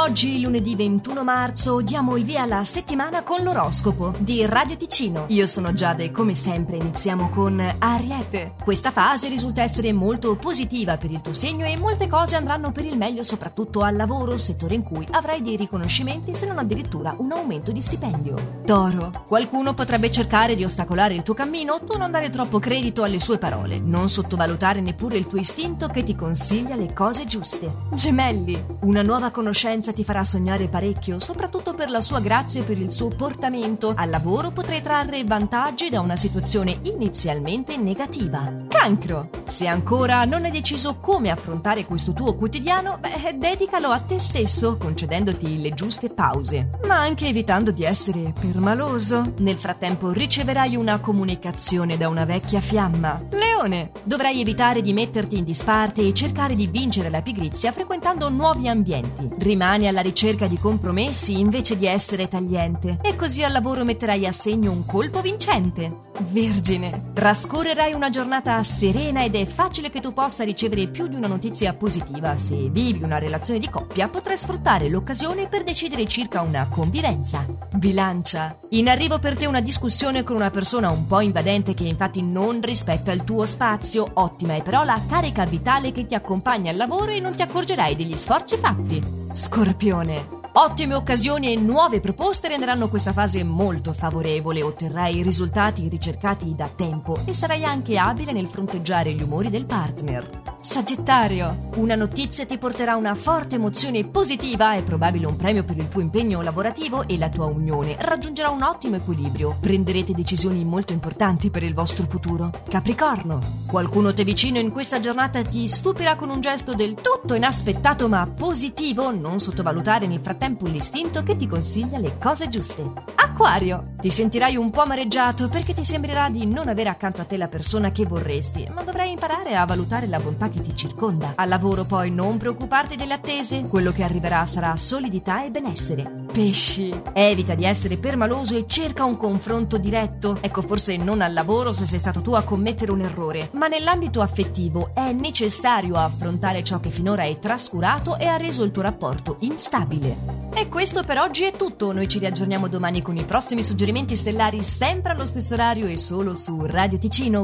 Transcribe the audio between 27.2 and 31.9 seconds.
giuste. Gemelli. Una nuova conoscenza ti farà sognare parecchio, soprattutto per